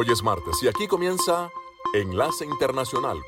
[0.00, 1.50] Hoy es martes y aquí comienza
[1.92, 3.18] Enlace Internacional.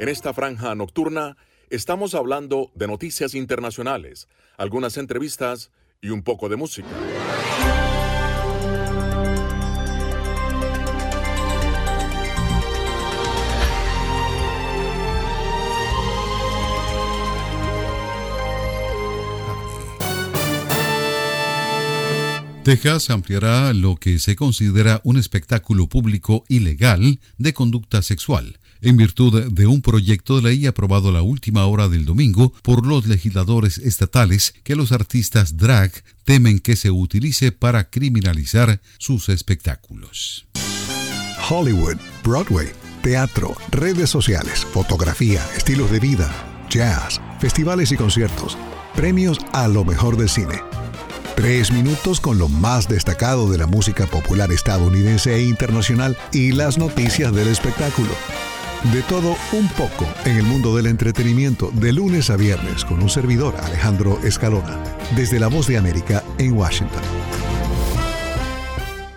[0.00, 1.36] En esta franja nocturna
[1.70, 4.26] estamos hablando de noticias internacionales,
[4.56, 6.88] algunas entrevistas y un poco de música.
[22.64, 29.50] Texas ampliará lo que se considera un espectáculo público ilegal de conducta sexual, en virtud
[29.50, 33.78] de un proyecto de ley aprobado a la última hora del domingo por los legisladores
[33.78, 35.90] estatales que los artistas drag
[36.22, 40.46] temen que se utilice para criminalizar sus espectáculos.
[41.50, 42.68] Hollywood, Broadway,
[43.02, 46.32] teatro, redes sociales, fotografía, estilos de vida,
[46.70, 48.56] jazz, festivales y conciertos,
[48.94, 50.60] premios a lo mejor del cine.
[51.34, 56.76] Tres minutos con lo más destacado de la música popular estadounidense e internacional y las
[56.78, 58.10] noticias del espectáculo.
[58.92, 63.08] De todo un poco en el mundo del entretenimiento de lunes a viernes con un
[63.08, 64.78] servidor Alejandro Escalona,
[65.16, 67.02] desde La Voz de América en Washington.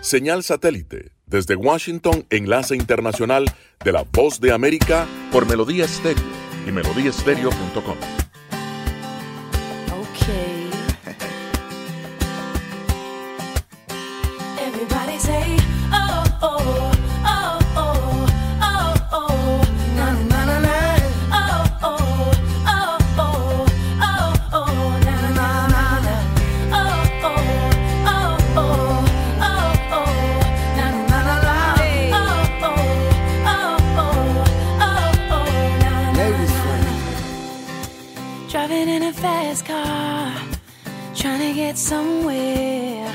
[0.00, 3.44] Señal satélite desde Washington, enlace internacional
[3.84, 6.22] de La Voz de América por Melodía Estéreo
[6.66, 7.96] y melodíaestéreo.com.
[41.76, 43.06] somewhere.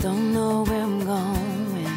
[0.00, 1.88] Don't know where I'm going,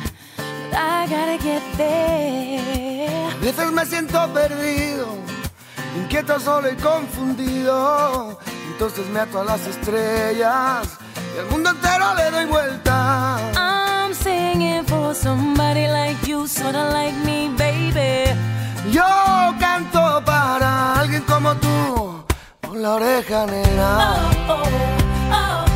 [0.69, 3.31] but I gotta get there.
[3.31, 5.17] A veces me siento perdido,
[5.97, 8.39] inquieto, solo y confundido.
[8.71, 10.87] Entonces me ato a las estrellas
[11.35, 13.39] y al mundo entero le doy vuelta.
[13.55, 18.31] I'm singing for somebody like you, sorta like me, baby.
[18.91, 19.03] Yo
[19.59, 22.23] canto para alguien como tú,
[22.61, 23.97] con la oreja negra.
[24.47, 24.63] Oh,
[25.33, 25.68] oh.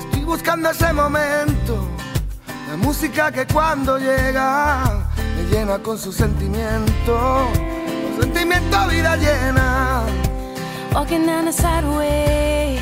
[0.00, 1.88] Estoy buscando ese momento,
[2.68, 5.06] la música que cuando llega
[5.36, 7.48] me llena con su sentimiento,
[8.14, 10.04] su sentimiento vida llena.
[10.92, 12.78] Walking down the sideway,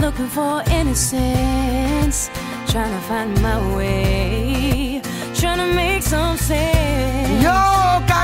[0.00, 2.28] looking for innocence,
[2.66, 5.00] trying to find my way,
[5.34, 7.21] trying to make some sense.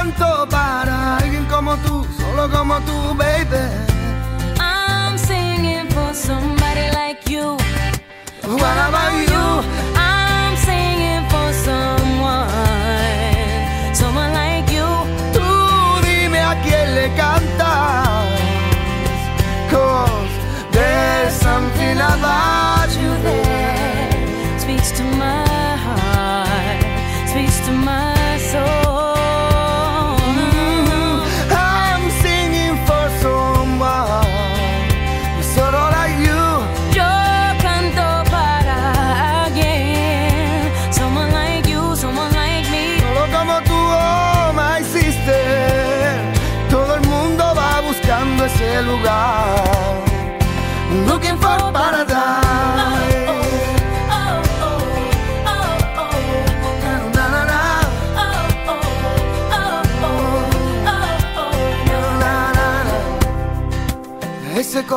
[0.08, 3.68] Canto para alguien como tú, solo como tú, baby.
[4.58, 7.58] I'm singing for somebody like you.
[8.42, 9.97] What about you?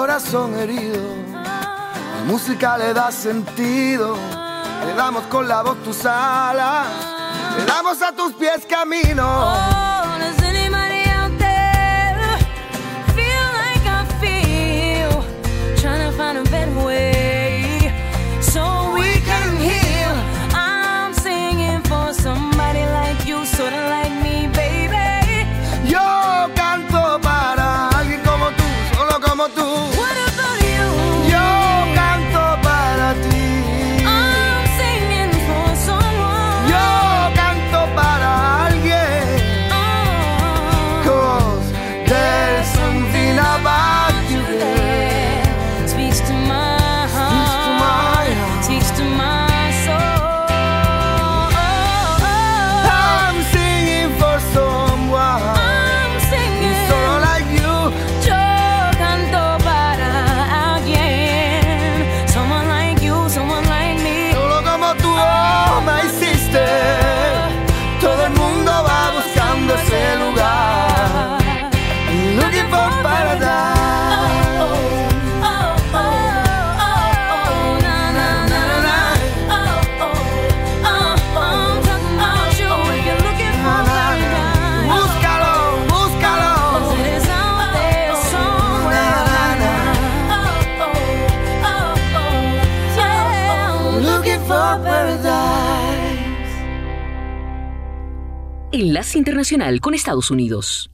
[0.02, 1.00] Corazón herido,
[1.32, 4.18] la música le da sentido.
[4.84, 6.88] Le damos con la voz tus alas,
[7.56, 9.91] le damos a tus pies camino.
[98.92, 100.92] Enlace Internacional con Estados Unidos.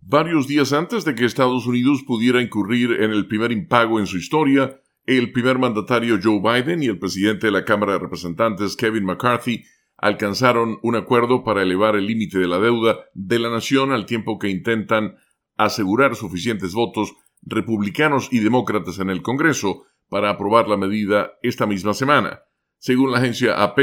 [0.00, 4.16] Varios días antes de que Estados Unidos pudiera incurrir en el primer impago en su
[4.16, 9.04] historia, el primer mandatario Joe Biden y el presidente de la Cámara de Representantes Kevin
[9.04, 9.64] McCarthy
[9.98, 14.38] alcanzaron un acuerdo para elevar el límite de la deuda de la nación al tiempo
[14.38, 15.16] que intentan
[15.58, 17.12] asegurar suficientes votos
[17.42, 22.40] republicanos y demócratas en el Congreso para aprobar la medida esta misma semana.
[22.78, 23.78] Según la agencia AP,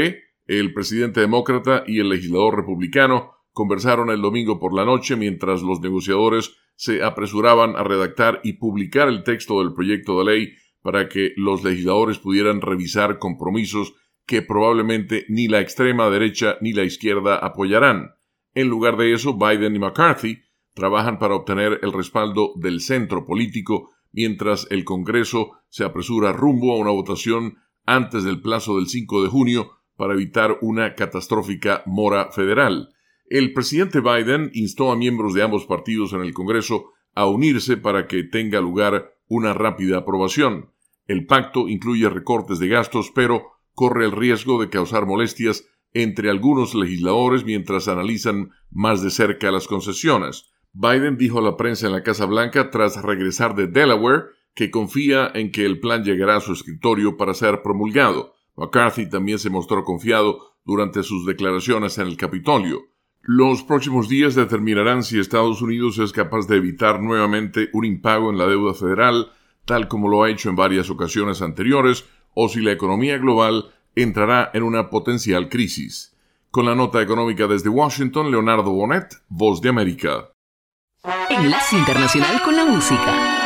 [0.46, 5.80] el presidente demócrata y el legislador republicano conversaron el domingo por la noche mientras los
[5.80, 10.52] negociadores se apresuraban a redactar y publicar el texto del proyecto de ley
[10.82, 13.94] para que los legisladores pudieran revisar compromisos
[14.26, 18.10] que probablemente ni la extrema derecha ni la izquierda apoyarán.
[18.54, 20.42] En lugar de eso, Biden y McCarthy
[20.74, 26.78] trabajan para obtener el respaldo del centro político mientras el Congreso se apresura rumbo a
[26.78, 29.70] una votación antes del plazo del 5 de junio
[30.02, 32.88] para evitar una catastrófica mora federal.
[33.30, 38.08] El presidente Biden instó a miembros de ambos partidos en el Congreso a unirse para
[38.08, 40.72] que tenga lugar una rápida aprobación.
[41.06, 46.74] El pacto incluye recortes de gastos, pero corre el riesgo de causar molestias entre algunos
[46.74, 50.50] legisladores mientras analizan más de cerca las concesiones.
[50.72, 54.24] Biden dijo a la prensa en la Casa Blanca tras regresar de Delaware
[54.56, 58.34] que confía en que el plan llegará a su escritorio para ser promulgado.
[58.56, 62.82] McCarthy también se mostró confiado durante sus declaraciones en el Capitolio.
[63.22, 68.38] Los próximos días determinarán si Estados Unidos es capaz de evitar nuevamente un impago en
[68.38, 69.30] la deuda federal,
[69.64, 72.04] tal como lo ha hecho en varias ocasiones anteriores,
[72.34, 76.16] o si la economía global entrará en una potencial crisis.
[76.50, 80.32] Con la nota económica desde Washington, Leonardo Bonet, Voz de América.
[81.30, 83.41] Enlace Internacional con la Música.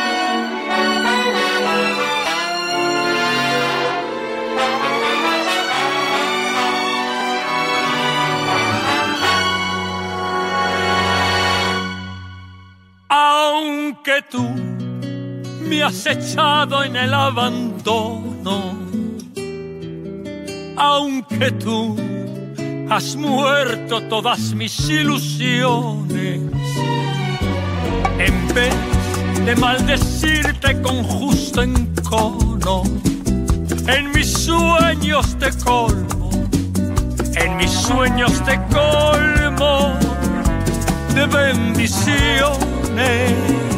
[15.81, 18.77] Has echado en el abandono,
[20.77, 21.95] aunque tú
[22.89, 26.41] has muerto todas mis ilusiones
[28.19, 28.73] en vez
[29.45, 32.83] de maldecirte con justo encono,
[33.87, 36.29] en mis sueños te colmo,
[37.35, 39.97] en mis sueños te colmo
[41.13, 43.76] de bendiciones.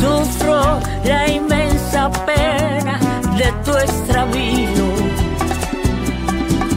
[0.00, 2.98] Sufro la inmensa pena
[3.36, 4.88] de tu extravío,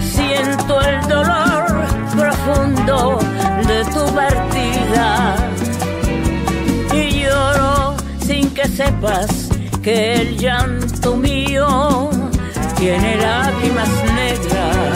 [0.01, 1.65] siento el dolor
[2.15, 3.19] profundo
[3.67, 5.37] de tu partida
[8.61, 9.49] que sepas
[9.81, 12.09] que el llanto mío
[12.77, 14.87] tiene lágrimas negras,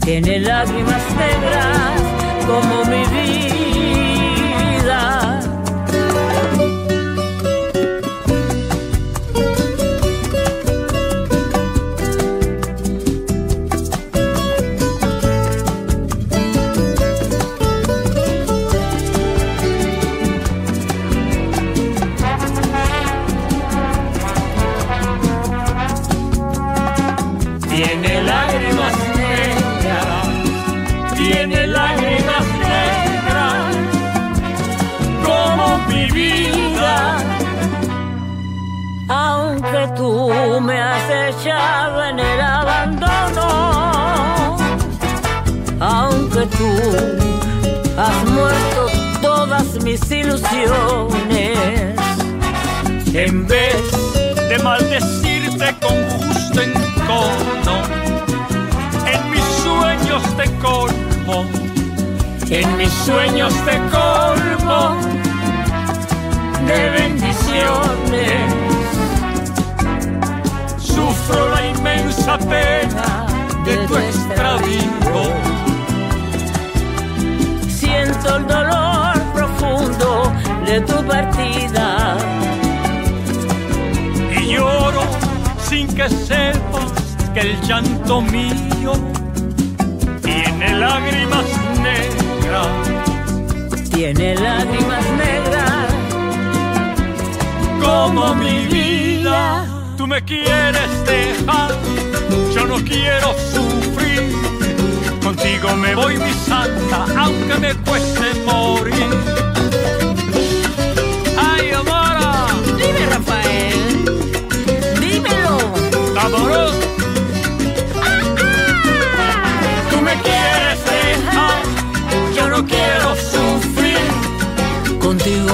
[0.00, 2.02] tiene lágrimas negras
[2.46, 2.87] como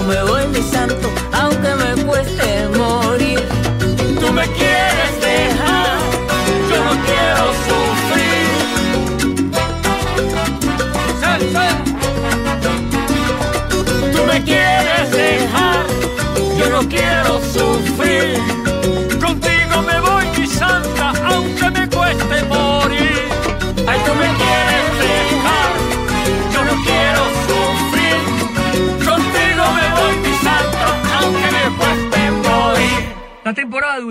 [0.06, 3.40] me voy mi santo, aunque me cueste morir.
[4.20, 5.98] Tú me quieres dejar,
[6.70, 8.48] yo no quiero sufrir.
[11.20, 11.76] Sal, sal.
[14.12, 15.86] Tú me quieres dejar,
[16.58, 17.53] yo no quiero sufrir.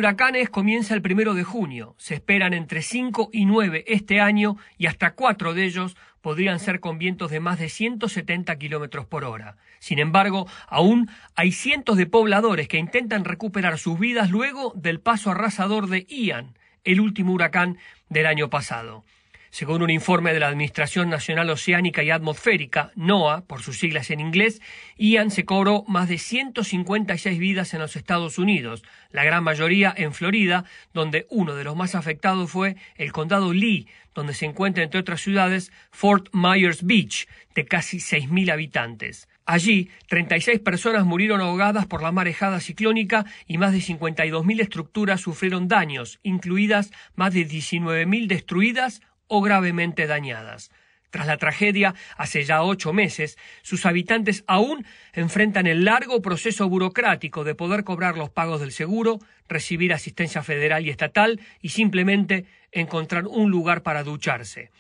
[0.04, 1.96] Huracanes comienza el primero de junio.
[1.98, 6.82] Se esperan entre 5 y 9 este año y hasta 4 de ellos podrían ser
[6.82, 9.56] con vientos de más de 170 kilómetros por hora.
[9.80, 15.32] Sin embargo, aún hay cientos de pobladores que intentan recuperar sus vidas luego del paso
[15.32, 17.78] arrasador de Ian, el último huracán
[18.10, 19.06] del año pasado.
[19.54, 24.20] Según un informe de la Administración Nacional Oceánica y Atmosférica, NOAA, por sus siglas en
[24.20, 24.64] inglés,
[24.98, 28.82] Ian se cobró más de 156 vidas en los Estados Unidos,
[29.12, 33.88] la gran mayoría en Florida, donde uno de los más afectados fue el condado Lee,
[34.16, 39.28] donde se encuentra, entre otras ciudades, Fort Myers Beach, de casi 6.000 habitantes.
[39.46, 45.68] Allí, 36 personas murieron ahogadas por la marejada ciclónica y más de 52.000 estructuras sufrieron
[45.68, 49.02] daños, incluidas más de 19.000 destruidas
[49.42, 50.72] gravemente dañadas.
[51.14, 57.44] Tras la tragedia, hace ya ocho meses, sus habitantes aún enfrentan el largo proceso burocrático
[57.44, 63.28] de poder cobrar los pagos del seguro, recibir asistencia federal y estatal y simplemente encontrar
[63.28, 64.72] un lugar para ducharse.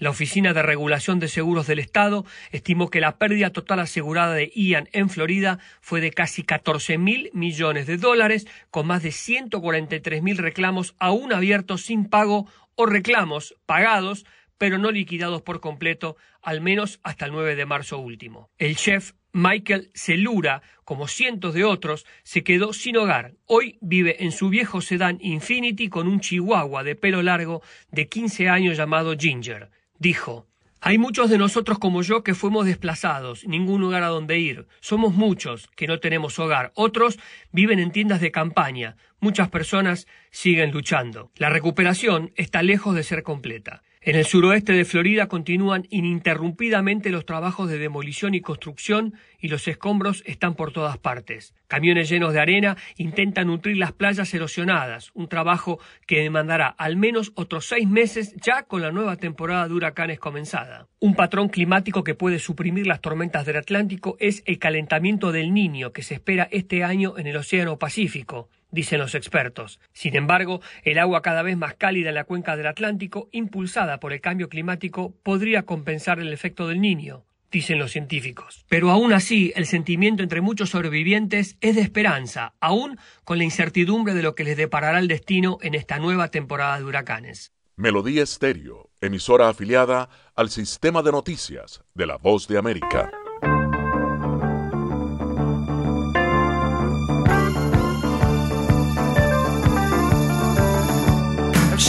[0.00, 4.50] La Oficina de Regulación de Seguros del Estado estimó que la pérdida total asegurada de
[4.54, 10.22] Ian en Florida fue de casi 14 mil millones de dólares, con más de 143
[10.22, 14.24] mil reclamos aún abiertos sin pago o reclamos pagados
[14.56, 18.50] pero no liquidados por completo, al menos hasta el 9 de marzo último.
[18.58, 23.32] El chef Michael Celura, como cientos de otros, se quedó sin hogar.
[23.46, 28.50] Hoy vive en su viejo sedán Infinity con un chihuahua de pelo largo de 15
[28.50, 29.70] años llamado Ginger.
[30.00, 30.46] Dijo,
[30.80, 34.66] hay muchos de nosotros como yo que fuimos desplazados, ningún lugar a donde ir.
[34.80, 36.72] Somos muchos que no tenemos hogar.
[36.74, 37.18] Otros
[37.52, 38.96] viven en tiendas de campaña.
[39.20, 41.30] Muchas personas siguen luchando.
[41.36, 43.82] La recuperación está lejos de ser completa.
[44.02, 49.68] En el suroeste de Florida continúan ininterrumpidamente los trabajos de demolición y construcción y los
[49.68, 51.52] escombros están por todas partes.
[51.66, 57.32] Camiones llenos de arena intentan nutrir las playas erosionadas, un trabajo que demandará al menos
[57.34, 60.88] otros seis meses ya con la nueva temporada de huracanes comenzada.
[60.98, 65.92] Un patrón climático que puede suprimir las tormentas del Atlántico es el calentamiento del Niño
[65.92, 69.80] que se espera este año en el Océano Pacífico dicen los expertos.
[69.92, 74.12] Sin embargo, el agua cada vez más cálida en la cuenca del Atlántico, impulsada por
[74.12, 78.64] el cambio climático, podría compensar el efecto del niño, dicen los científicos.
[78.68, 84.14] Pero aún así, el sentimiento entre muchos sobrevivientes es de esperanza, aún con la incertidumbre
[84.14, 87.52] de lo que les deparará el destino en esta nueva temporada de huracanes.
[87.76, 93.10] Melodía Estéreo, emisora afiliada al sistema de noticias de la Voz de América.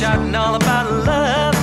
[0.01, 1.53] Shouting all about love.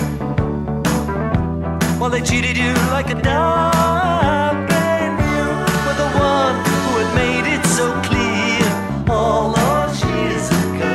[1.99, 5.45] Well, they cheated you like a dog, and you
[5.85, 6.55] were the one
[6.85, 8.63] who had made it so clear
[9.11, 10.95] all those years ago.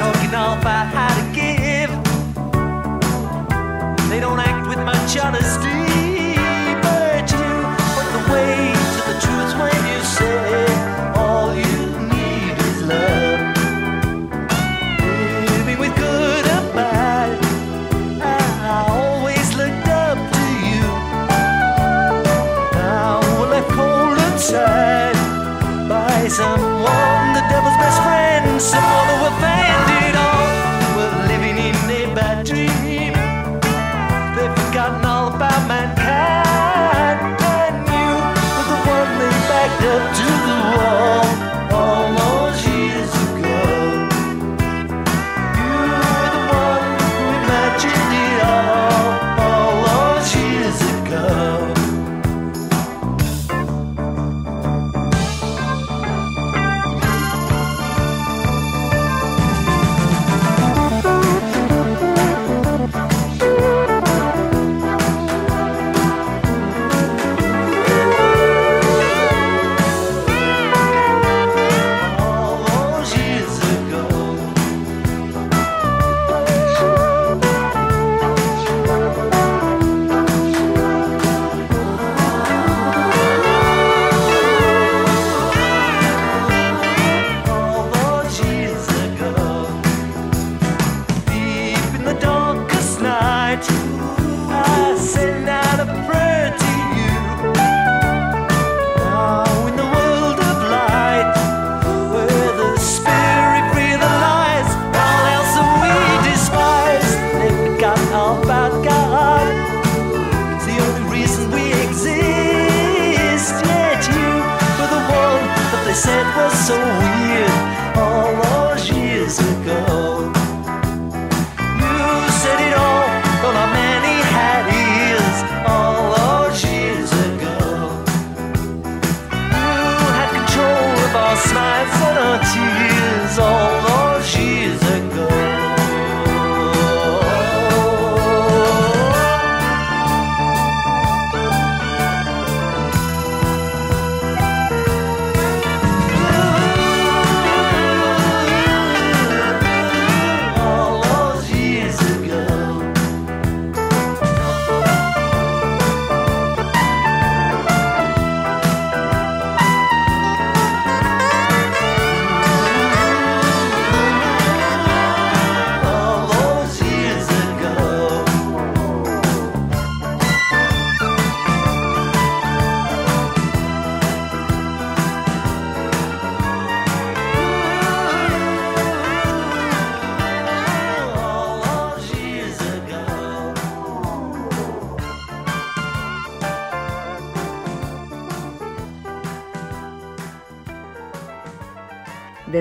[0.00, 1.90] Talking all about how to give,
[4.08, 5.71] they don't act with much honesty.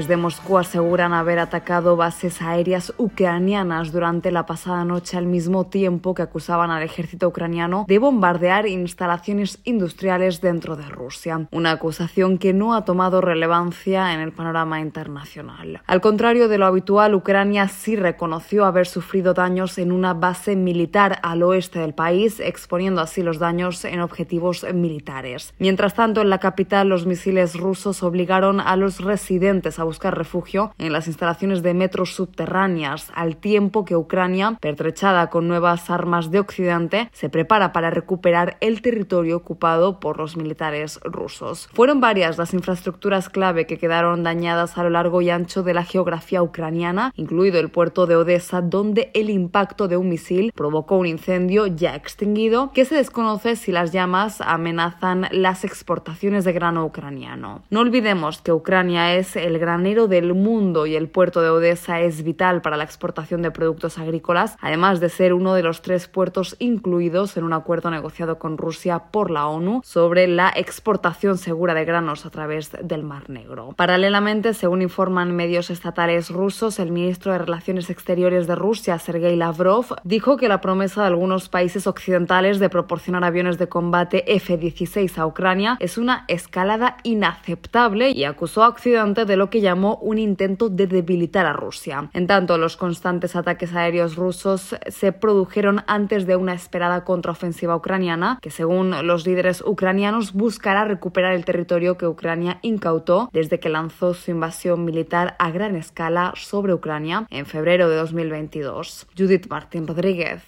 [0.02, 6.16] Desde Moscú aseguran haber atacado bases aéreas ucranianas durante la pasada noche al mismo tiempo
[6.16, 12.52] que acusaban al ejército ucraniano de bombardear instalaciones industriales dentro de Rusia, una acusación que
[12.52, 15.84] no ha tomado relevancia en el panorama internacional.
[15.86, 21.20] Al contrario de lo habitual, Ucrania sí reconoció haber sufrido daños en una base militar
[21.22, 25.54] al oeste del país, exponiendo así los daños en objetivos militares.
[25.60, 30.74] Mientras tanto, en la capital los misiles rusos obligaron a los residentes a buscar refugio
[30.78, 36.40] en las instalaciones de metros subterráneas, al tiempo que Ucrania, pertrechada con nuevas armas de
[36.40, 41.68] Occidente, se prepara para recuperar el territorio ocupado por los militares rusos.
[41.74, 45.84] Fueron varias las infraestructuras clave que quedaron dañadas a lo largo y ancho de la
[45.84, 51.08] geografía ucraniana, incluido el puerto de Odessa, donde el impacto de un misil provocó un
[51.08, 57.64] incendio ya extinguido, que se desconoce si las llamas amenazan las exportaciones de grano ucraniano.
[57.70, 62.62] No olvidemos que Ucrania es el del mundo y el puerto de Odessa es vital
[62.62, 67.36] para la exportación de productos agrícolas, además de ser uno de los tres puertos incluidos
[67.36, 72.28] en un acuerdo negociado con Rusia por la ONU sobre la exportación segura de granos
[72.28, 73.74] a través del Mar Negro.
[73.76, 79.96] Paralelamente, según informan medios estatales rusos, el ministro de Relaciones Exteriores de Rusia, Sergei Lavrov,
[80.04, 85.26] dijo que la promesa de algunos países occidentales de proporcionar aviones de combate F-16 a
[85.26, 90.88] Ucrania es una escalada inaceptable y acusó a Occidente de lo que un intento de
[90.88, 92.10] debilitar a Rusia.
[92.14, 98.40] En tanto, los constantes ataques aéreos rusos se produjeron antes de una esperada contraofensiva ucraniana,
[98.42, 104.14] que según los líderes ucranianos buscará recuperar el territorio que Ucrania incautó desde que lanzó
[104.14, 109.08] su invasión militar a gran escala sobre Ucrania en febrero de 2022.
[109.18, 110.44] Judith Martín Rodríguez.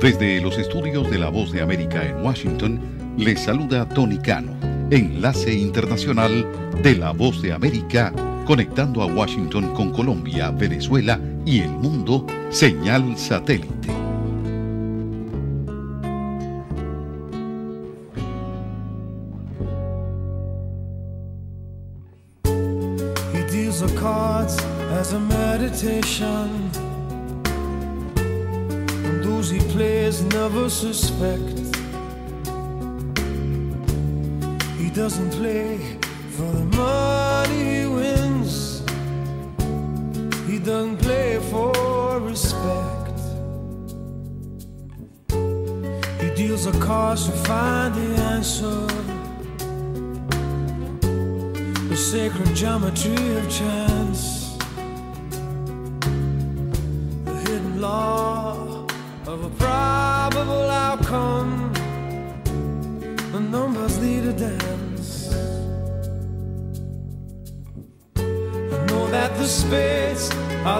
[0.00, 2.80] Desde los estudios de La Voz de América en Washington,
[3.16, 4.52] les saluda Tony Cano,
[4.90, 6.46] enlace internacional
[6.82, 8.12] de La Voz de América,
[8.44, 13.88] conectando a Washington con Colombia, Venezuela y el mundo, señal satélite.
[23.32, 24.56] He deals the cards
[25.00, 26.70] as a meditation.
[28.16, 31.60] And those he plays never suspect.
[34.78, 35.98] He doesn't play
[40.64, 43.20] Doesn't play for respect.
[46.22, 48.86] He deals the cards to find the answer
[51.90, 54.56] the sacred geometry of chance,
[57.26, 58.86] the hidden law
[59.26, 61.74] of a probable outcome.
[63.32, 64.73] The numbers lead a dance.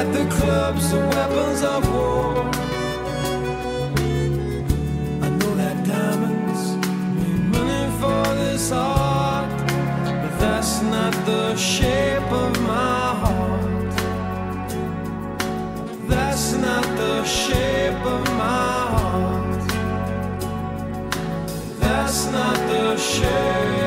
[0.00, 2.38] That the clubs are weapons of war.
[5.26, 6.62] I know that diamonds
[7.18, 9.50] mean money for this art,
[10.22, 13.92] but that's not the shape of my heart.
[16.08, 19.68] That's not the shape of my heart.
[21.78, 23.79] That's not the shape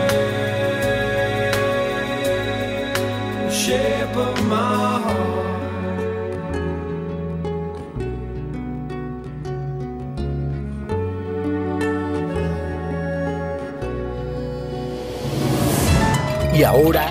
[16.73, 17.05] ahora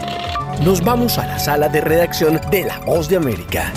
[0.65, 3.73] nos vamos a la sala de redacción de La Voz de América.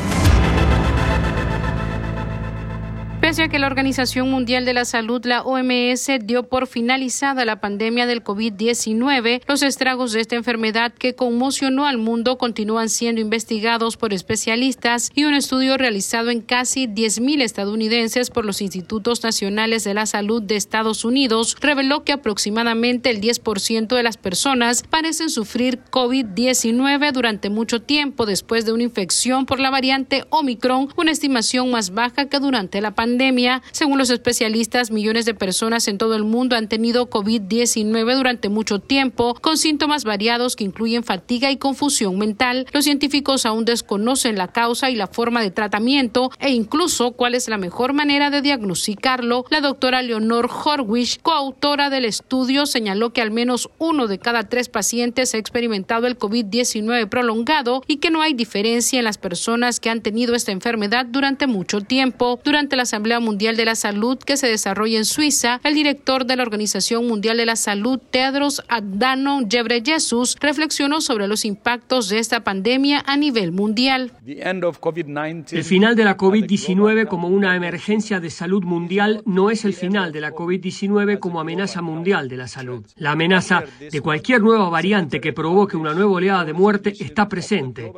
[3.35, 7.59] Pese a que la Organización Mundial de la Salud, la OMS, dio por finalizada la
[7.59, 13.97] pandemia del COVID-19, los estragos de esta enfermedad que conmocionó al mundo continúan siendo investigados
[13.97, 19.95] por especialistas y un estudio realizado en casi 10.000 estadounidenses por los Institutos Nacionales de
[19.95, 25.81] la Salud de Estados Unidos reveló que aproximadamente el 10% de las personas parecen sufrir
[25.91, 31.93] COVID-19 durante mucho tiempo después de una infección por la variante Omicron, una estimación más
[31.93, 33.24] baja que durante la pandemia.
[33.71, 38.77] Según los especialistas, millones de personas en todo el mundo han tenido COVID-19 durante mucho
[38.79, 42.67] tiempo, con síntomas variados que incluyen fatiga y confusión mental.
[42.71, 47.49] Los científicos aún desconocen la causa y la forma de tratamiento e incluso cuál es
[47.49, 49.45] la mejor manera de diagnosticarlo.
[49.49, 54.69] La doctora Leonor Horwish, coautora del estudio, señaló que al menos uno de cada tres
[54.69, 59.89] pacientes ha experimentado el COVID-19 prolongado y que no hay diferencia en las personas que
[59.89, 62.39] han tenido esta enfermedad durante mucho tiempo.
[62.43, 66.35] Durante la Asamblea Mundial de la Salud que se desarrolla en Suiza, el director de
[66.35, 72.43] la Organización Mundial de la Salud, Tedros Adhanom Ghebreyesus, reflexionó sobre los impactos de esta
[72.43, 74.11] pandemia a nivel mundial.
[74.25, 80.11] El final de la COVID-19 como una emergencia de salud mundial no es el final
[80.11, 82.85] de la COVID-19 como amenaza mundial de la salud.
[82.97, 87.91] La amenaza de cualquier nueva variante que provoque una nueva oleada de muerte está presente.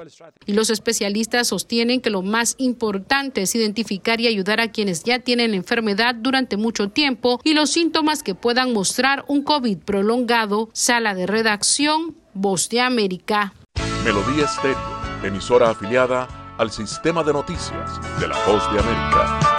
[0.45, 5.19] Y los especialistas sostienen que lo más importante es identificar y ayudar a quienes ya
[5.19, 10.69] tienen la enfermedad durante mucho tiempo y los síntomas que puedan mostrar un COVID prolongado.
[10.73, 13.53] Sala de redacción, Voz de América.
[14.03, 14.77] Melodía Estéreo,
[15.23, 19.56] emisora afiliada al sistema de noticias de la Voz de América.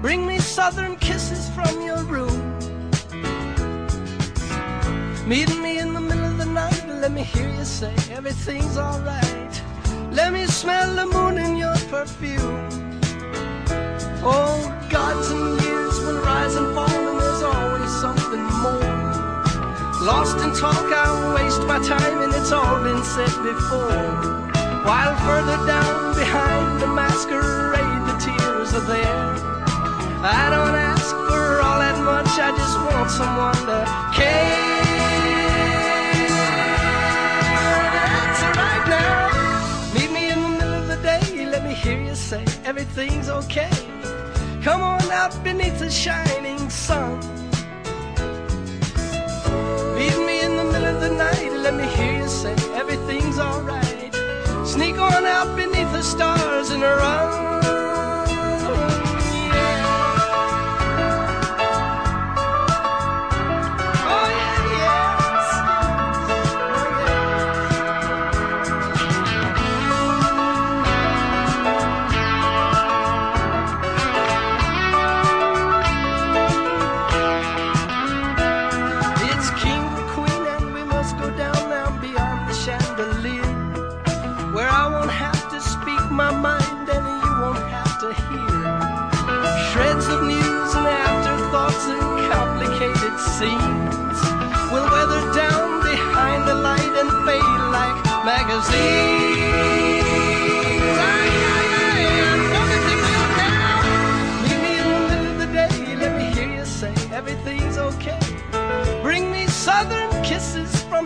[0.00, 2.58] Bring me southern kisses from your room.
[5.28, 9.62] Meet me in the middle of the night, let me hear you say everything's alright.
[10.10, 12.98] Let me smell the moon in your perfume.
[14.24, 14.56] Oh,
[14.88, 19.00] gods and years will rise and fall, and there's always something more.
[20.00, 24.40] Lost in talk, I waste my time, and it's all been said before.
[24.82, 29.49] While further down behind the masquerade, the tears are there.
[30.22, 34.80] I don't ask for all that much, I just want someone to care.
[38.04, 39.94] That's right now.
[39.94, 43.70] Meet me in the middle of the day, let me hear you say everything's okay.
[44.62, 47.18] Come on out beneath the shining sun.
[49.96, 54.14] Meet me in the middle of the night, let me hear you say everything's alright.
[54.66, 57.59] Sneak on out beneath the stars and run.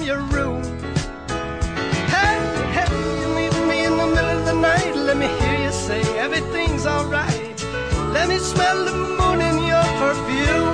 [0.05, 0.63] Your room.
[2.15, 2.37] Hey,
[2.77, 2.91] hey,
[3.21, 4.95] you meet me in the middle of the night.
[4.95, 7.57] Let me hear you say everything's alright.
[8.13, 10.74] Let me smell the moon in your perfume.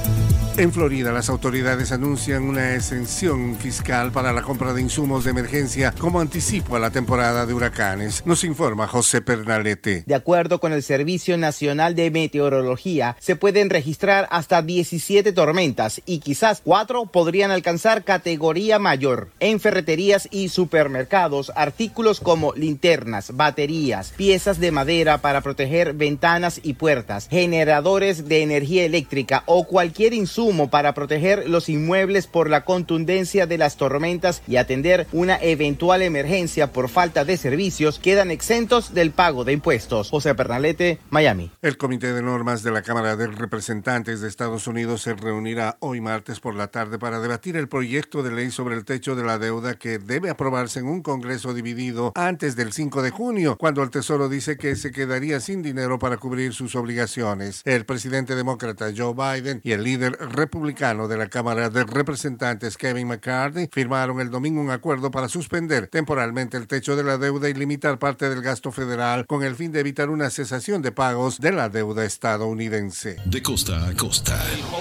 [0.57, 5.93] En Florida, las autoridades anuncian una exención fiscal para la compra de insumos de emergencia
[5.97, 8.21] como anticipo a la temporada de huracanes.
[8.25, 10.03] Nos informa José Pernalete.
[10.05, 16.19] De acuerdo con el Servicio Nacional de Meteorología, se pueden registrar hasta 17 tormentas y
[16.19, 19.29] quizás cuatro podrían alcanzar categoría mayor.
[19.39, 26.73] En ferreterías y supermercados, artículos como linternas, baterías, piezas de madera para proteger ventanas y
[26.73, 30.40] puertas, generadores de energía eléctrica o cualquier insumo
[30.71, 36.71] para proteger los inmuebles por la contundencia de las tormentas y atender una eventual emergencia
[36.73, 40.09] por falta de servicios quedan exentos del pago de impuestos.
[40.09, 41.51] José Pernalete, Miami.
[41.61, 46.01] El Comité de Normas de la Cámara de Representantes de Estados Unidos se reunirá hoy
[46.01, 49.37] martes por la tarde para debatir el proyecto de ley sobre el techo de la
[49.37, 53.91] deuda que debe aprobarse en un Congreso dividido antes del 5 de junio, cuando el
[53.91, 57.61] Tesoro dice que se quedaría sin dinero para cubrir sus obligaciones.
[57.65, 63.07] El presidente demócrata Joe Biden y el líder republicano de la Cámara de Representantes Kevin
[63.07, 67.53] McCarthy firmaron el domingo un acuerdo para suspender temporalmente el techo de la deuda y
[67.53, 71.51] limitar parte del gasto federal con el fin de evitar una cesación de pagos de
[71.51, 73.17] la deuda estadounidense.
[73.25, 74.39] De costa a costa,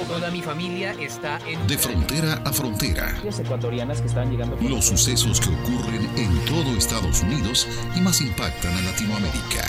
[0.08, 3.14] Toda mi familia está en de frontera a frontera.
[3.24, 8.20] ecuatorianas que están llegando por Los sucesos que ocurren en todo Estados Unidos y más
[8.20, 9.64] impactan a Latinoamérica.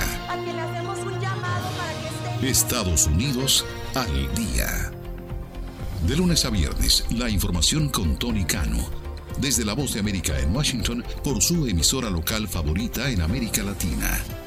[2.42, 5.01] Estados Unidos al día.
[6.08, 8.80] De lunes a viernes, la información con Tony Cano.
[9.40, 14.41] Desde la voz de América en Washington por su emisora local favorita en América Latina.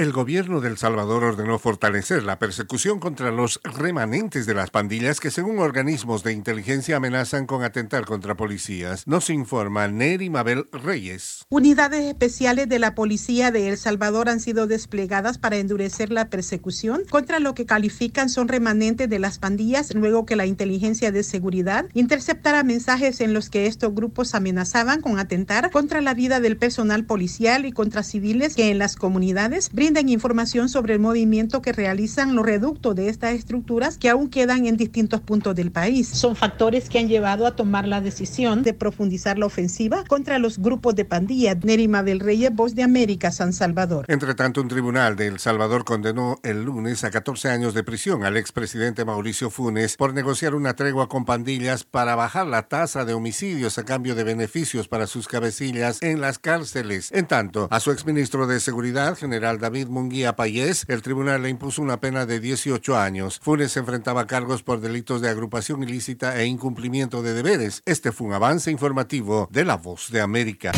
[0.00, 5.20] El gobierno de El Salvador ordenó fortalecer la persecución contra los remanentes de las pandillas
[5.20, 9.06] que según organismos de inteligencia amenazan con atentar contra policías.
[9.06, 11.44] Nos informa Neri Mabel Reyes.
[11.50, 17.02] Unidades especiales de la policía de El Salvador han sido desplegadas para endurecer la persecución
[17.10, 21.84] contra lo que califican son remanentes de las pandillas luego que la inteligencia de seguridad
[21.92, 27.04] interceptara mensajes en los que estos grupos amenazaban con atentar contra la vida del personal
[27.04, 32.36] policial y contra civiles que en las comunidades brinden información sobre el movimiento que realizan
[32.36, 36.06] los reductos de estas estructuras que aún quedan en distintos puntos del país.
[36.06, 40.60] Son factores que han llevado a tomar la decisión de profundizar la ofensiva contra los
[40.60, 41.56] grupos de pandillas.
[41.64, 44.04] Nerima del Reyes, Voz de América, San Salvador.
[44.06, 48.22] Entre tanto, un tribunal de El Salvador condenó el lunes a 14 años de prisión
[48.22, 53.14] al expresidente Mauricio Funes por negociar una tregua con pandillas para bajar la tasa de
[53.14, 57.10] homicidios a cambio de beneficios para sus cabecillas en las cárceles.
[57.10, 61.80] En tanto, a su exministro de Seguridad, general David Munguía Payés, el tribunal le impuso
[61.82, 63.40] una pena de 18 años.
[63.42, 67.82] Funes enfrentaba cargos por delitos de agrupación ilícita e incumplimiento de deberes.
[67.86, 70.72] Este fue un avance informativo de La Voz de América.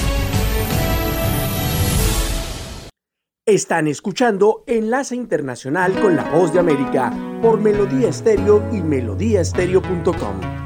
[3.44, 7.12] Están escuchando Enlace Internacional con la Voz de América
[7.42, 10.61] por Melodía Estéreo y melodíaestéreo.com.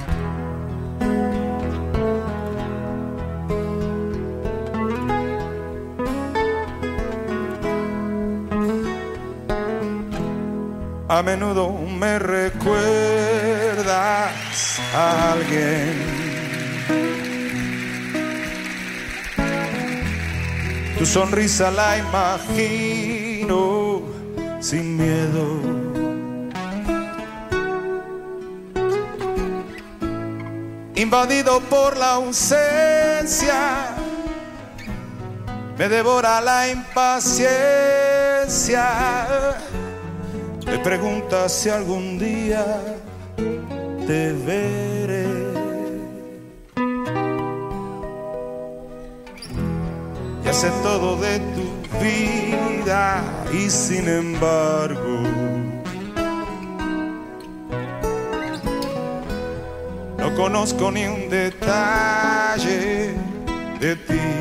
[11.09, 12.75] A menudo me recuerdas
[14.93, 16.27] a alguien.
[20.99, 24.03] Tu sonrisa la imagino
[24.59, 25.61] sin miedo.
[30.97, 33.95] Invadido por la ausencia,
[35.79, 38.89] me devora la impaciencia.
[40.67, 42.65] Me preguntas si algún día
[44.07, 45.27] te veré.
[50.45, 51.67] Ya sé todo de tu
[52.03, 55.23] vida y sin embargo
[60.19, 63.15] no conozco ni un detalle
[63.81, 64.36] de ti.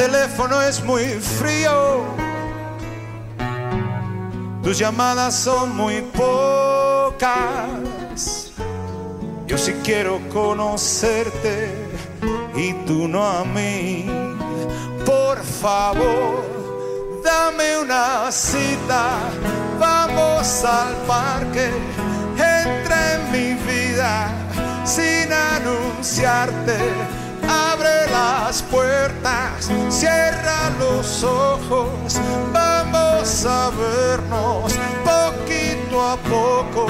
[0.00, 2.04] Teléfono es muy frío,
[4.62, 7.30] tus llamadas son muy pocas.
[9.46, 11.74] Yo sí quiero conocerte
[12.56, 14.06] y tú no a mí.
[15.04, 16.46] Por favor,
[17.22, 19.18] dame una cita,
[19.78, 21.68] vamos al parque,
[22.38, 24.32] entra en mi vida
[24.82, 27.19] sin anunciarte.
[27.48, 32.20] Abre las puertas, cierra los ojos,
[32.52, 34.74] vamos a vernos
[35.04, 36.86] poquito a poco.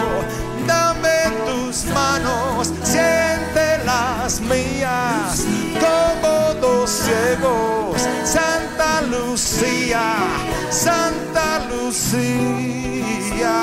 [0.66, 5.44] Dame tus manos, siente las mías,
[5.80, 8.00] como dos ciegos.
[8.24, 10.16] Santa Lucía,
[10.70, 13.54] Santa Lucía,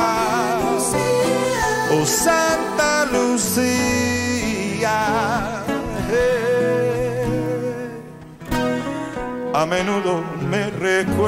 [9.60, 11.26] A menudo me recuerdas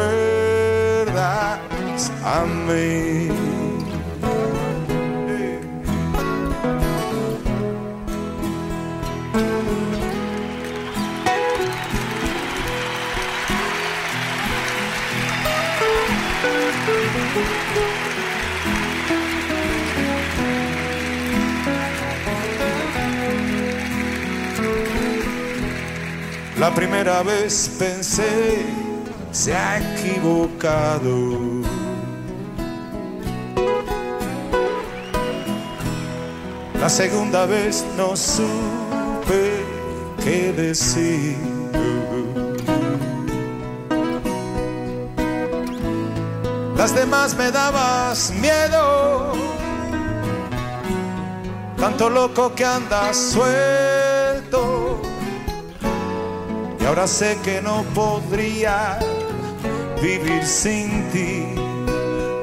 [2.23, 3.29] a mí.
[26.59, 28.65] La primera vez pensé,
[29.31, 31.37] se ha equivocado.
[36.81, 39.63] La segunda vez no supe
[40.21, 41.37] qué decir.
[46.75, 49.33] Las demás me dabas miedo,
[51.77, 53.88] tanto loco que andas suelto.
[56.89, 58.97] Ahora sé que no podría
[60.01, 61.45] vivir sin ti.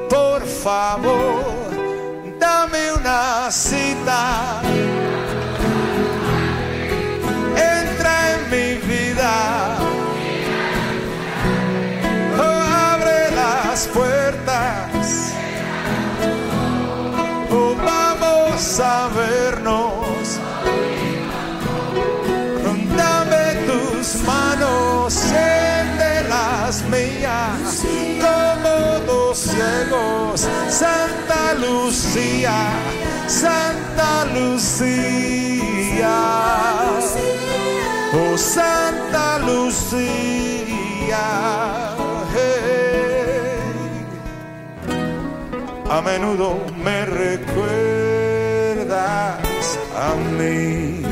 [0.09, 1.43] Por favor,
[2.39, 4.61] dame una cita.
[7.57, 9.75] Entra en mi vida.
[12.93, 15.33] Abre las puertas.
[17.51, 19.86] Oh, vamos a vernos.
[26.67, 27.85] las mías,
[28.19, 32.57] como dos ciegos, Santa Lucía,
[33.25, 36.15] Santa Lucía,
[38.13, 40.17] oh Santa Lucía.
[45.89, 47.47] A menudo me recuerdas
[49.95, 51.06] a mí.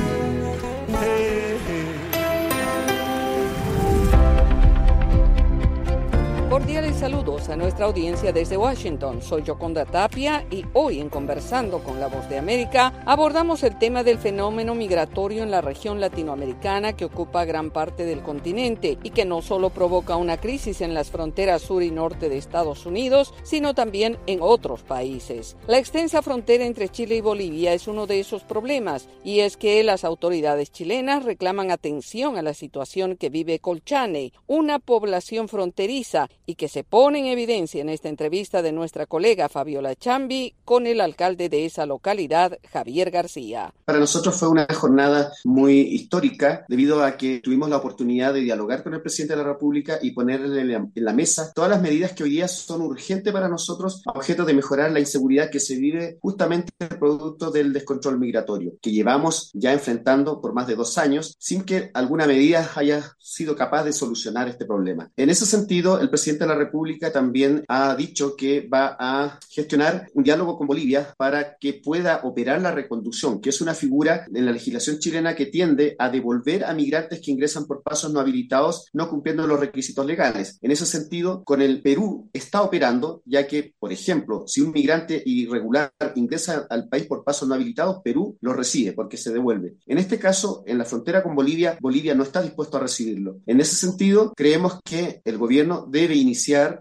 [6.65, 9.21] Cordiales saludos a nuestra audiencia desde Washington.
[9.21, 14.03] Soy Yoconda Tapia y hoy en Conversando con la Voz de América abordamos el tema
[14.03, 19.25] del fenómeno migratorio en la región latinoamericana que ocupa gran parte del continente y que
[19.25, 23.75] no solo provoca una crisis en las fronteras sur y norte de Estados Unidos, sino
[23.75, 25.57] también en otros países.
[25.67, 29.83] La extensa frontera entre Chile y Bolivia es uno de esos problemas y es que
[29.83, 36.54] las autoridades chilenas reclaman atención a la situación que vive Colchane, una población fronteriza y
[36.55, 41.01] que se pone en evidencia en esta entrevista de nuestra colega Fabiola Chambi con el
[41.01, 43.73] alcalde de esa localidad, Javier García.
[43.85, 48.83] Para nosotros fue una jornada muy histórica debido a que tuvimos la oportunidad de dialogar
[48.83, 52.23] con el presidente de la República y ponerle en la, mesa todas las medidas que
[52.23, 56.73] hoy día son urgentes para nosotros objeto de mejorar la inseguridad que se vive justamente
[56.99, 61.89] producto del descontrol migratorio que llevamos ya enfrentando por más de dos años sin que
[61.93, 65.11] alguna medida haya sido capaz de solucionar este problema.
[65.17, 70.07] En ese sentido, el presidente de la República también ha dicho que va a gestionar
[70.13, 74.45] un diálogo con Bolivia para que pueda operar la reconducción, que es una figura en
[74.45, 78.87] la legislación chilena que tiende a devolver a migrantes que ingresan por pasos no habilitados,
[78.93, 80.57] no cumpliendo los requisitos legales.
[80.61, 85.21] En ese sentido, con el Perú está operando, ya que, por ejemplo, si un migrante
[85.25, 89.75] irregular ingresa al país por pasos no habilitados, Perú lo recibe porque se devuelve.
[89.85, 93.37] En este caso, en la frontera con Bolivia, Bolivia no está dispuesto a recibirlo.
[93.45, 96.34] En ese sentido, creemos que el gobierno debe iniciar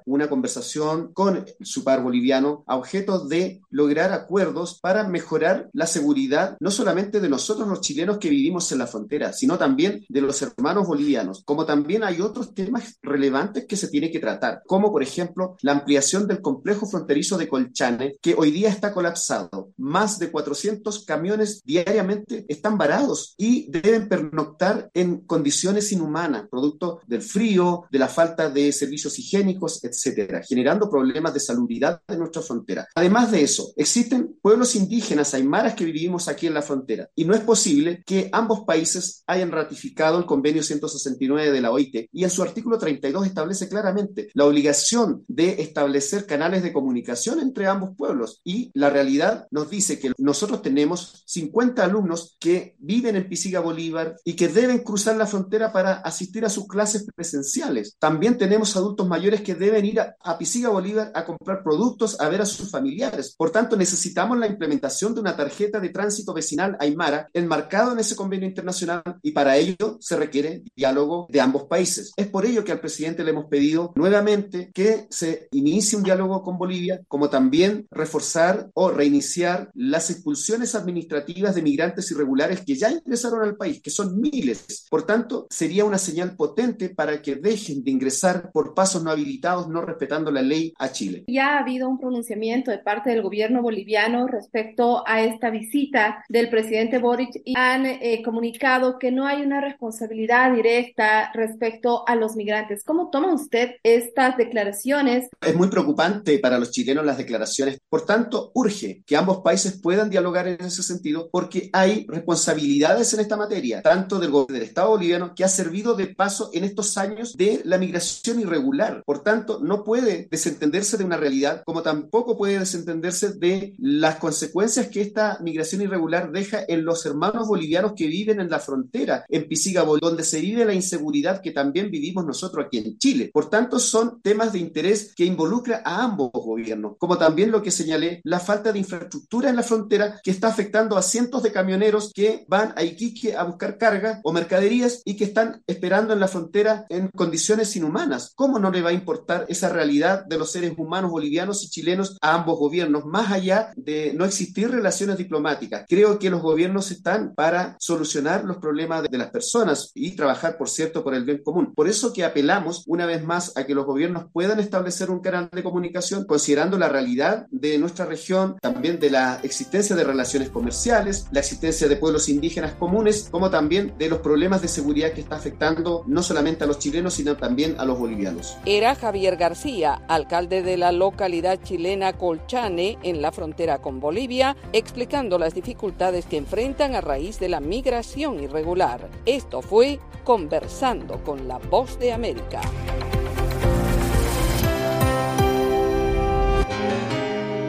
[0.07, 6.57] una conversación con su par boliviano a objeto de lograr acuerdos para mejorar la seguridad
[6.61, 10.41] no solamente de nosotros los chilenos que vivimos en la frontera, sino también de los
[10.43, 15.03] hermanos bolivianos, como también hay otros temas relevantes que se tiene que tratar, como por
[15.03, 19.71] ejemplo la ampliación del complejo fronterizo de Colchane, que hoy día está colapsado.
[19.77, 27.23] Más de 400 camiones diariamente están varados y deben pernoctar en condiciones inhumanas, producto del
[27.23, 29.44] frío, de la falta de servicios higiénicos,
[29.83, 32.87] etcétera, generando problemas de salubridad en nuestra frontera.
[32.95, 37.35] Además de eso, existen pueblos indígenas aymaras que vivimos aquí en la frontera y no
[37.35, 42.31] es posible que ambos países hayan ratificado el convenio 169 de la OIT y en
[42.31, 48.41] su artículo 32 establece claramente la obligación de establecer canales de comunicación entre ambos pueblos
[48.45, 54.17] y la realidad nos dice que nosotros tenemos 50 alumnos que viven en Pisiga Bolívar
[54.25, 57.97] y que deben cruzar la frontera para asistir a sus clases presenciales.
[57.99, 62.29] También tenemos adultos mayores que deben ir a, a Pisiga Bolívar a comprar productos, a
[62.29, 63.35] ver a sus familiares.
[63.37, 68.17] Por tanto, necesitamos la implementación de una tarjeta de tránsito vecinal Aymara enmarcado en ese
[68.17, 72.13] convenio internacional y para ello se requiere diálogo de ambos países.
[72.17, 76.43] Es por ello que al presidente le hemos pedido nuevamente que se inicie un diálogo
[76.43, 82.91] con Bolivia, como también reforzar o reiniciar las expulsiones administrativas de migrantes irregulares que ya
[82.91, 84.87] ingresaron al país, que son miles.
[84.91, 89.69] Por tanto, sería una señal potente para que dejen de ingresar por pasos no habilitados,
[89.69, 91.25] no respetando la ley a Chile.
[91.27, 96.51] Ya ha habido un pronunciamiento de parte del gobierno boliviano respecto a esta visita del
[96.51, 102.37] presidente Boric y han eh, comunicado que no hay una responsabilidad directa respecto a los
[102.37, 102.85] migrantes.
[102.85, 105.29] ¿Cómo toma usted estas declaraciones?
[105.41, 107.79] Es muy preocupante para los chilenos las declaraciones.
[107.89, 113.21] Por tanto, urge que ambos países puedan dialogar en ese sentido porque hay responsabilidades en
[113.21, 117.35] esta materia, tanto del, del Estado boliviano que ha servido de paso en estos años
[117.37, 119.03] de la migración irregular.
[119.07, 124.89] Por tanto, no puede desentenderse de una realidad como tampoco puede desentenderse de las consecuencias
[124.89, 129.49] que esta migración irregular deja en los hermanos bolivianos que viven en la frontera, en
[129.49, 133.31] Pisiga, donde se vive la inseguridad que también vivimos nosotros aquí en Chile.
[133.33, 137.71] Por tanto, son temas de interés que involucra a ambos gobiernos, como también lo que
[137.71, 142.13] señalé, la falta de infraestructura en la frontera que está afectando a cientos de camioneros
[142.15, 146.29] que van a Iquique a buscar carga o mercaderías y que están esperando en la
[146.29, 148.33] frontera en condiciones inhumanas.
[148.35, 152.17] ¿Cómo no le va a importar esa realidad de los seres humanos bolivianos y chilenos
[152.23, 155.85] a ambos gobiernos, más allá de no existir relaciones diplomáticas?
[155.87, 160.69] Creo que los gobiernos están para solucionar los problemas de, las personas y trabajar, por
[160.69, 161.75] cierto, por el bien común.
[161.75, 165.51] Por eso que apelamos una vez más a que los gobiernos puedan establecer un canal
[165.53, 171.27] de comunicación considerando la realidad de nuestra región, también de la existencia de relaciones comerciales,
[171.31, 175.37] la existencia de pueblos indígenas comunes, como también de los problemas de seguridad que está
[175.37, 178.57] afectando no solamente a los chilenos, sino también a los bolivianos.
[178.67, 185.39] Era Javier García, alcalde de la localidad chilena Colchane, en la frontera con Bolivia, explicando
[185.39, 189.09] las dificultades que enfrentan a raíz de la migración irregular.
[189.25, 192.61] Esto fue Conversando con la Voz de América.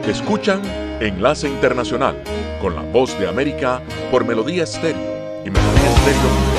[0.06, 0.60] Escuchan
[1.00, 2.22] Enlace Internacional
[2.60, 6.55] con la Voz de América por Melodía Estéreo y Melodía Estéreo.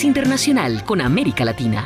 [0.00, 1.84] Internacional con América Latina.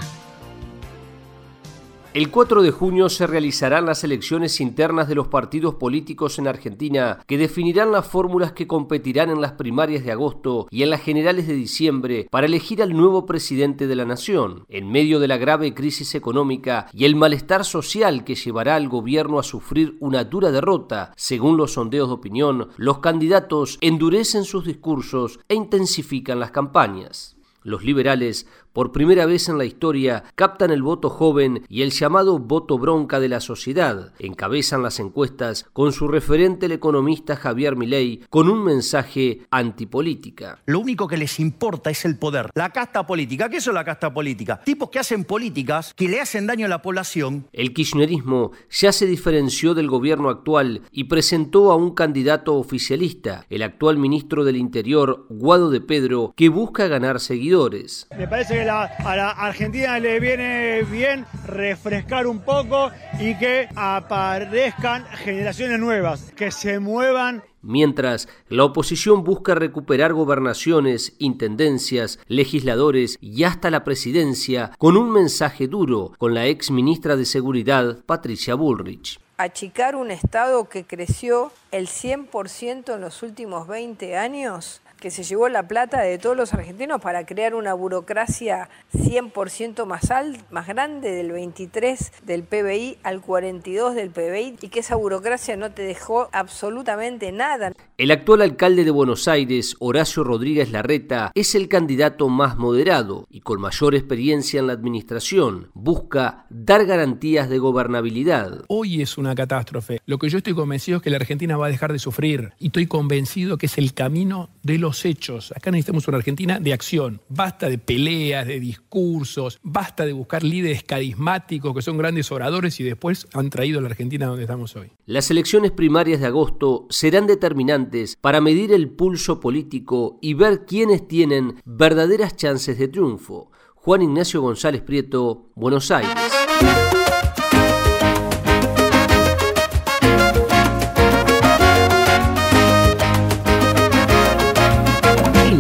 [2.15, 7.19] El 4 de junio se realizarán las elecciones internas de los partidos políticos en Argentina
[7.27, 11.49] que definirán las fórmulas que competirán en las primarias de agosto y en las generales
[11.49, 14.65] de diciembre para elegir al nuevo presidente de la nación.
[14.69, 19.41] En medio de la grave crisis económica y el malestar social que llevará al gobierno
[19.41, 25.41] a sufrir una dura derrota, según los sondeos de opinión, los candidatos endurecen sus discursos
[25.49, 27.36] e intensifican las campañas.
[27.67, 28.47] Los liberales
[28.77, 33.21] por primera vez en la historia, captan el voto joven y el llamado voto bronca
[33.21, 34.13] de la sociedad.
[34.19, 40.59] Encabezan las encuestas con su referente el economista Javier Milei con un mensaje antipolítica.
[40.67, 42.51] Lo único que les importa es el poder.
[42.55, 43.49] La casta política.
[43.49, 44.61] ¿Qué es la casta política?
[44.63, 47.47] Tipos que hacen políticas que le hacen daño a la población.
[47.55, 53.63] El kirchnerismo ya se diferenció del gobierno actual y presentó a un candidato oficialista, el
[53.63, 58.07] actual ministro del Interior, Guado de Pedro, que busca ganar seguidores seguidores.
[58.17, 63.69] Me parece que la- a la Argentina le viene bien refrescar un poco y que
[63.75, 73.43] aparezcan generaciones nuevas, que se muevan Mientras, la oposición busca recuperar gobernaciones, intendencias, legisladores y
[73.43, 79.19] hasta la presidencia con un mensaje duro con la ex ministra de Seguridad, Patricia Bullrich.
[79.39, 85.49] achicar un Estado que creció el 100% en los últimos 20 años, que se llevó
[85.49, 91.11] la plata de todos los argentinos para crear una burocracia 100% más, al- más grande,
[91.13, 96.29] del 23 del PBI al 42 del PBI, y que esa burocracia no te dejó
[96.33, 97.73] absolutamente nada.
[97.99, 103.41] El actual alcalde de Buenos Aires, Horacio Rodríguez Larreta, es el candidato más moderado y
[103.41, 105.71] con mayor experiencia en la administración.
[105.75, 108.65] Busca dar garantías de gobernabilidad.
[108.69, 110.01] Hoy es una catástrofe.
[110.07, 112.53] Lo que yo estoy convencido es que la Argentina va a dejar de sufrir.
[112.59, 115.53] Y estoy convencido que es el camino de los hechos.
[115.57, 117.21] Acá necesitamos una Argentina de acción.
[117.29, 122.85] Basta de peleas, de discursos, basta de buscar líderes carismáticos que son grandes oradores y
[122.85, 124.93] después han traído a la Argentina donde estamos hoy.
[125.07, 131.07] Las elecciones primarias de agosto serán determinantes para medir el pulso político y ver quiénes
[131.09, 133.51] tienen verdaderas chances de triunfo.
[133.75, 136.13] Juan Ignacio González Prieto, Buenos Aires.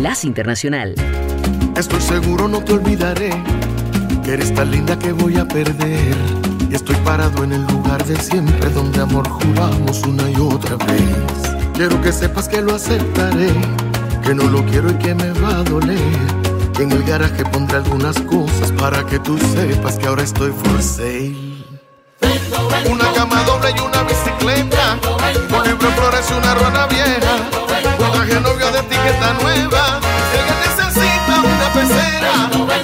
[0.06, 0.94] Internacional.
[1.76, 3.30] Estoy seguro no te olvidaré
[4.24, 6.14] que eres tan linda que voy a perder.
[6.70, 11.02] Y estoy parado en el lugar de siempre donde amor juramos una y otra vez.
[11.74, 13.50] Quiero que sepas que lo aceptaré,
[14.22, 15.98] que no lo quiero y que me va a doler.
[16.78, 21.34] En el garaje pondré algunas cosas para que tú sepas que ahora estoy for sale.
[22.88, 24.98] Una cama doble y una bicicleta,
[25.66, 27.36] libro de flores una ruana vieja,
[27.98, 29.75] un traje de etiqueta nueva.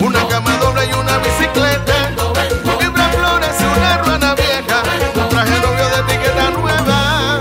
[0.00, 4.82] Una cama doble y una bicicleta, de flores y una ruana vieja,
[5.14, 7.38] un traje novio de etiqueta nueva.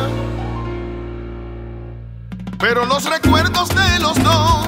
[2.59, 4.67] Pero los recuerdos de los dos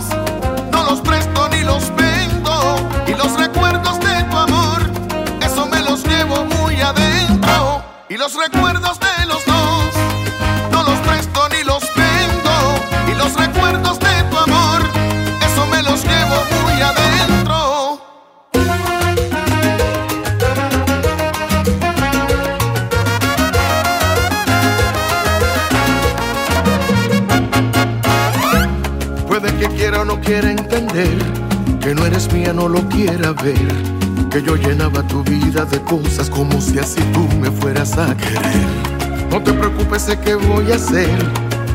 [0.71, 2.77] no los presto ni los vendo.
[3.07, 4.81] Y los recuerdos de tu amor,
[5.41, 7.83] eso me los llevo muy adentro.
[8.09, 9.12] Y los recuerdos de
[29.83, 31.17] quiera o no quiera entender
[31.81, 33.67] que no eres mía, no lo quiera ver.
[34.31, 38.65] Que yo llenaba tu vida de cosas como si así tú me fueras a querer.
[39.29, 41.09] No te preocupes, sé que voy a hacer.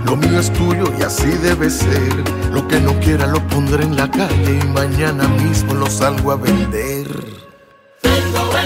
[0.06, 2.10] Lo mío es tuyo y así debe ser.
[2.50, 6.36] Lo que no quiera lo pondré en la calle y mañana mismo lo salgo a
[6.36, 7.08] vender.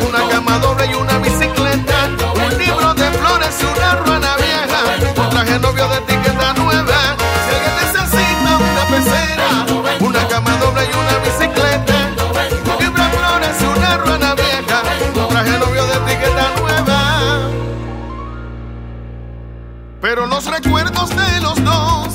[0.09, 5.59] Una cama y una bicicleta, un libro de flores y una ruana vieja, un traje
[5.59, 6.12] novio de etiqueta
[10.85, 12.11] y una bicicleta,
[12.79, 14.83] de flores y una ruana vieja,
[15.29, 16.99] traje novio de etiqueta nueva.
[20.01, 22.09] Pero los recuerdos de los dos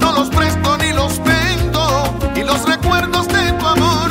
[0.00, 2.14] no los presto ni los vendo.
[2.34, 4.10] Y los recuerdos de tu amor,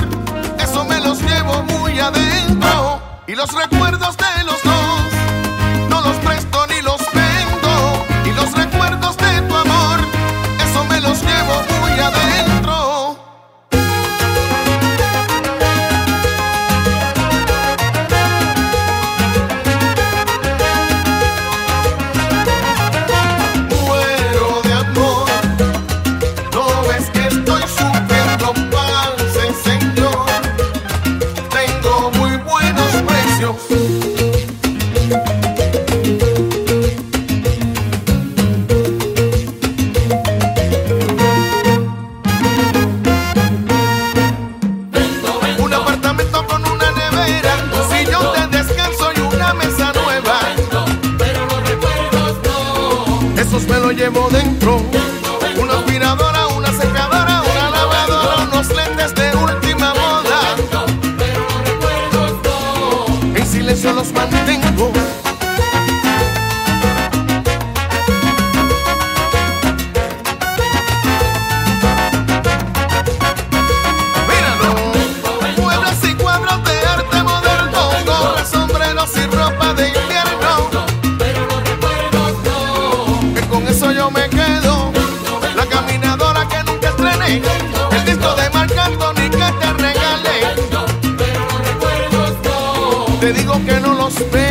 [0.59, 3.01] eso me los llevo muy adentro.
[3.27, 4.70] Y los recuerdos de los dos
[94.01, 94.50] los vendo.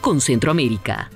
[0.00, 1.12] Con Centroamérica.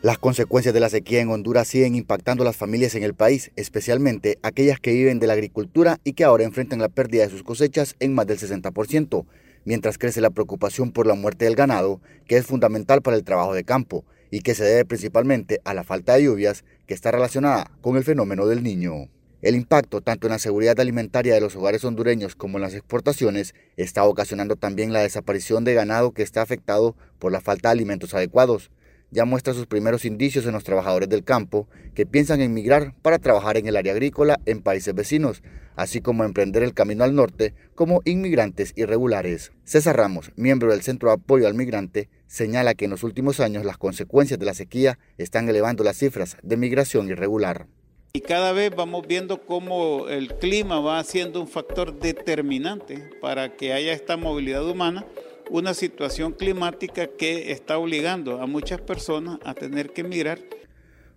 [0.00, 3.50] Las consecuencias de la sequía en Honduras siguen impactando a las familias en el país,
[3.54, 7.42] especialmente aquellas que viven de la agricultura y que ahora enfrentan la pérdida de sus
[7.42, 9.26] cosechas en más del 60%,
[9.66, 13.52] mientras crece la preocupación por la muerte del ganado, que es fundamental para el trabajo
[13.52, 17.70] de campo y que se debe principalmente a la falta de lluvias que está relacionada
[17.82, 19.10] con el fenómeno del niño.
[19.42, 23.54] El impacto tanto en la seguridad alimentaria de los hogares hondureños como en las exportaciones
[23.76, 28.14] está ocasionando también la desaparición de ganado que está afectado por la falta de alimentos
[28.14, 28.70] adecuados
[29.12, 33.58] ya muestra sus primeros indicios en los trabajadores del campo que piensan emigrar para trabajar
[33.58, 35.42] en el área agrícola en países vecinos,
[35.76, 39.52] así como emprender el camino al norte como inmigrantes irregulares.
[39.64, 43.66] César Ramos, miembro del Centro de Apoyo al Migrante, señala que en los últimos años
[43.66, 47.66] las consecuencias de la sequía están elevando las cifras de migración irregular.
[48.14, 53.72] Y cada vez vamos viendo cómo el clima va siendo un factor determinante para que
[53.72, 55.06] haya esta movilidad humana
[55.48, 60.40] una situación climática que está obligando a muchas personas a tener que emigrar.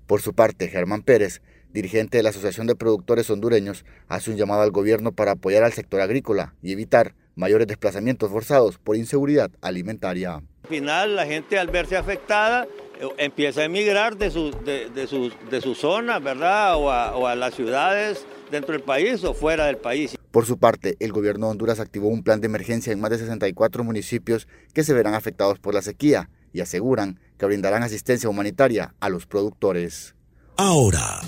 [0.08, 1.42] Por su parte, Germán Pérez,
[1.74, 5.74] dirigente de la Asociación de Productores Hondureños, hace un llamado al gobierno para apoyar al
[5.74, 10.36] sector agrícola y evitar mayores desplazamientos forzados por inseguridad alimentaria.
[10.36, 12.70] Al final, la gente al verse afectada
[13.18, 16.76] empieza a emigrar de sus de, de sus de sus zonas, ¿verdad?
[16.78, 20.18] O a, o a las ciudades dentro del país o fuera del país.
[20.32, 23.20] Por su parte, el gobierno de Honduras activó un plan de emergencia en más de
[23.20, 28.96] 64 municipios que se verán afectados por la sequía y aseguran que brindarán asistencia humanitaria
[29.00, 30.16] a los productores.
[30.58, 31.22] Ahora,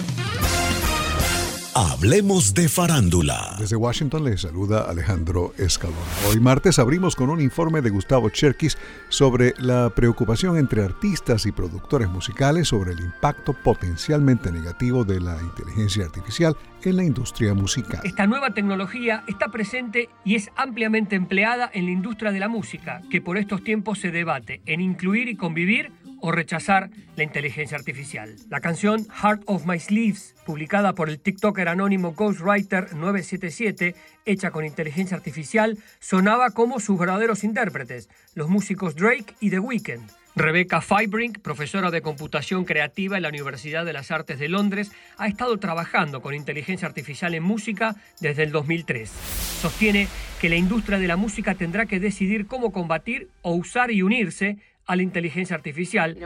[1.77, 3.55] hablemos de farándula.
[3.59, 5.95] Desde Washington les saluda Alejandro Escalón.
[6.27, 11.51] Hoy martes abrimos con un informe de Gustavo Cherkis sobre la preocupación entre artistas y
[11.51, 18.01] productores musicales sobre el impacto potencialmente negativo de la inteligencia artificial en la industria musical.
[18.03, 23.03] Esta nueva tecnología está presente y es ampliamente empleada en la industria de la música,
[23.11, 25.91] que por estos tiempos se debate en incluir y convivir
[26.21, 28.35] o rechazar la inteligencia artificial.
[28.49, 33.95] La canción Heart of My Sleeves, publicada por el TikToker anónimo Ghostwriter 977,
[34.25, 40.09] hecha con inteligencia artificial, sonaba como sus verdaderos intérpretes, los músicos Drake y The Weeknd.
[40.37, 45.27] Rebecca Fibrink, profesora de computación creativa en la Universidad de las Artes de Londres, ha
[45.27, 49.09] estado trabajando con inteligencia artificial en música desde el 2003.
[49.09, 50.07] Sostiene
[50.39, 54.59] que la industria de la música tendrá que decidir cómo combatir o usar y unirse
[54.87, 56.17] a la inteligencia artificial.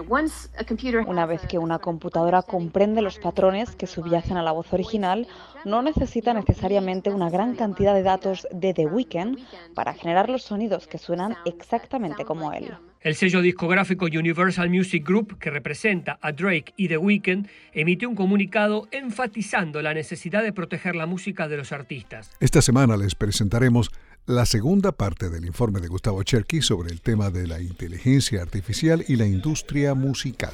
[1.08, 5.28] Una vez que una computadora comprende los patrones que subyacen a la voz original,
[5.66, 9.40] no necesita necesariamente una gran cantidad de datos de The Weeknd
[9.74, 12.72] para generar los sonidos que suenan exactamente como él.
[13.02, 18.14] El sello discográfico Universal Music Group, que representa a Drake y The Weeknd, emitió un
[18.14, 22.30] comunicado enfatizando la necesidad de proteger la música de los artistas.
[22.40, 23.90] Esta semana les presentaremos
[24.26, 29.04] la segunda parte del informe de Gustavo Cherky sobre el tema de la inteligencia artificial
[29.08, 30.52] y la industria musical.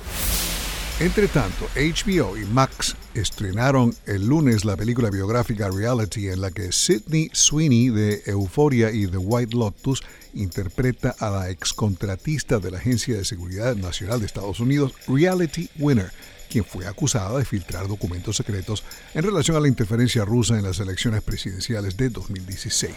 [0.99, 6.71] Entre tanto, HBO y Max estrenaron el lunes la película biográfica Reality en la que
[6.71, 10.01] Sidney Sweeney de Euphoria y The White Lotus
[10.33, 16.11] interpreta a la excontratista de la Agencia de Seguridad Nacional de Estados Unidos, Reality Winner,
[16.49, 18.83] quien fue acusada de filtrar documentos secretos
[19.13, 22.93] en relación a la interferencia rusa en las elecciones presidenciales de 2016.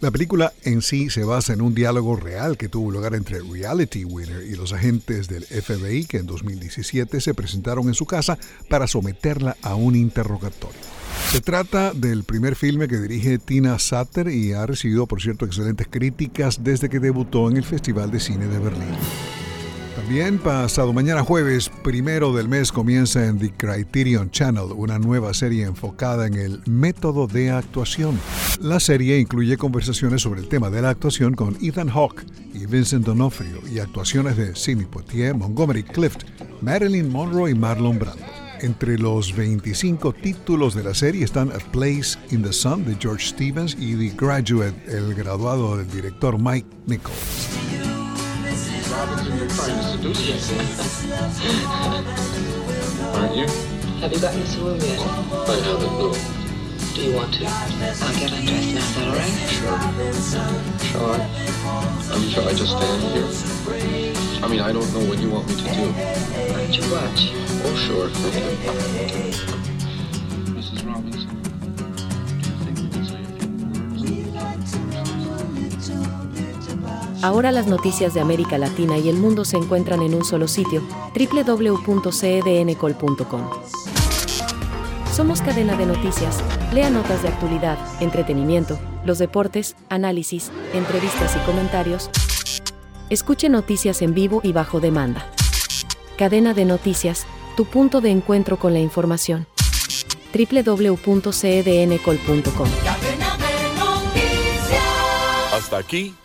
[0.00, 4.04] La película en sí se basa en un diálogo real que tuvo lugar entre Reality
[4.04, 8.38] Winner y los agentes del FBI que en 2017 se presentaron en su casa
[8.68, 10.80] para someterla a un interrogatorio.
[11.30, 15.88] Se trata del primer filme que dirige Tina Satter y ha recibido, por cierto, excelentes
[15.88, 19.41] críticas desde que debutó en el Festival de Cine de Berlín.
[20.02, 25.64] También pasado mañana jueves, primero del mes, comienza en The Criterion Channel una nueva serie
[25.64, 28.18] enfocada en el método de actuación.
[28.60, 33.06] La serie incluye conversaciones sobre el tema de la actuación con Ethan Hawke y Vincent
[33.06, 36.24] D'Onofrio y actuaciones de Sidney Poitier, Montgomery Clift,
[36.60, 38.24] Marilyn Monroe y Marlon Brando.
[38.60, 43.28] Entre los 25 títulos de la serie están A Place in the Sun de George
[43.28, 47.71] Stevens y The Graduate, el graduado del director Mike Nichols.
[49.32, 49.48] Aren't
[53.34, 53.46] you?
[54.00, 54.98] Have you gotten this room yet?
[55.00, 56.14] I haven't, no.
[56.94, 57.46] Do you want to?
[57.46, 59.32] I'll get undressed now, is that alright?
[59.48, 59.78] Sure.
[60.84, 61.16] Shall I?
[62.12, 63.26] I mean, shall I just stand here?
[64.44, 65.68] I mean, I don't know what you want me to do.
[65.70, 67.32] Why don't you watch?
[67.64, 68.10] Oh, sure.
[68.28, 69.58] Okay.
[77.22, 80.82] Ahora las noticias de América Latina y el mundo se encuentran en un solo sitio,
[81.14, 83.50] www.cedncol.com.
[85.14, 86.42] Somos cadena de noticias.
[86.72, 92.10] Lea notas de actualidad, entretenimiento, los deportes, análisis, entrevistas y comentarios.
[93.08, 95.24] Escuche noticias en vivo y bajo demanda.
[96.16, 97.24] Cadena de noticias,
[97.56, 99.46] tu punto de encuentro con la información.
[100.34, 102.68] www.cedncol.com.
[105.52, 106.16] Hasta aquí,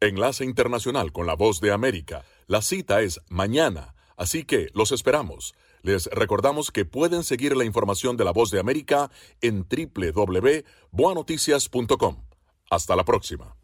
[0.00, 2.22] Enlace Internacional con la Voz de América.
[2.46, 5.54] La cita es mañana, así que los esperamos.
[5.80, 12.16] Les recordamos que pueden seguir la información de la Voz de América en www.boanoticias.com.
[12.68, 13.56] Hasta la próxima.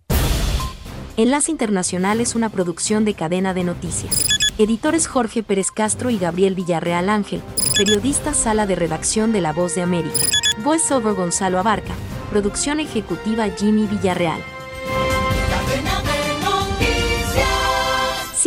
[1.18, 4.26] Enlace Internacional es una producción de cadena de noticias.
[4.56, 7.42] Editores Jorge Pérez Castro y Gabriel Villarreal Ángel.
[7.76, 10.16] Periodista Sala de Redacción de La Voz de América.
[10.64, 11.92] Voiceover Gonzalo Abarca.
[12.30, 14.42] Producción ejecutiva Jimmy Villarreal.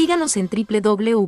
[0.06, 1.26] Síganos en www.cdncol.com.